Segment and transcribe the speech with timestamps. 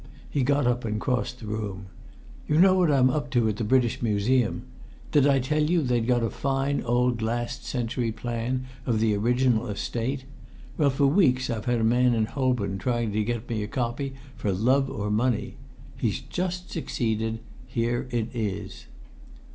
[0.27, 1.85] He got up and crossed the room.
[2.47, 4.63] "You know what I'm up to at the British Museum;
[5.11, 9.67] did I tell you they'd got a fine old last century plan of the original
[9.67, 10.25] Estate?
[10.75, 14.15] Well, for weeks I've had a man in Holborn trying to get me a copy
[14.35, 15.57] for love or money.
[15.99, 17.37] He's just succeeded.
[17.67, 18.87] Here it is."